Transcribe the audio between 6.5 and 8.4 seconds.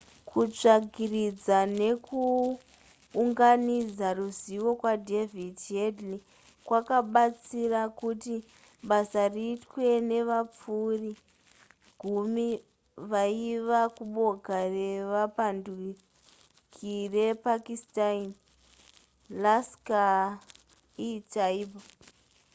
kwakabatsira kuti